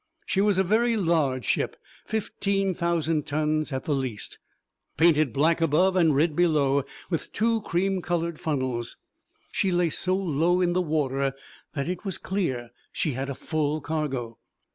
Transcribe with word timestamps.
She 0.25 0.41
was 0.41 0.57
a 0.57 0.63
very 0.63 0.97
large 0.97 1.45
ship, 1.45 1.77
fifteen 2.07 2.73
thousand 2.73 3.27
tons 3.27 3.71
at 3.71 3.85
the 3.85 3.93
least, 3.93 4.39
painted 4.97 5.31
black 5.31 5.61
above 5.61 5.95
and 5.95 6.15
red 6.15 6.35
below, 6.35 6.85
with 7.11 7.31
two 7.31 7.61
cream 7.61 8.01
coloured 8.01 8.39
funnels. 8.39 8.97
She 9.51 9.71
lay 9.71 9.91
so 9.91 10.15
low 10.17 10.59
in 10.59 10.73
the 10.73 10.81
water 10.81 11.35
that 11.75 11.87
it 11.87 12.03
was 12.03 12.17
clear 12.17 12.71
she 12.91 13.11
had 13.11 13.29
a 13.29 13.35
full 13.35 13.79
cargo. 13.79 14.39